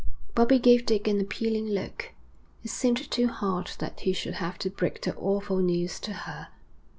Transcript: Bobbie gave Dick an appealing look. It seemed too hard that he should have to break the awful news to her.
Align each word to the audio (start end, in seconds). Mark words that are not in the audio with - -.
Bobbie 0.33 0.57
gave 0.57 0.87
Dick 0.87 1.07
an 1.07 1.21
appealing 1.21 1.67
look. 1.67 2.11
It 2.63 2.71
seemed 2.71 3.11
too 3.11 3.27
hard 3.27 3.69
that 3.77 3.99
he 3.99 4.13
should 4.13 4.33
have 4.41 4.57
to 4.57 4.71
break 4.71 4.99
the 5.03 5.15
awful 5.15 5.59
news 5.59 5.99
to 5.99 6.13
her. 6.25 6.47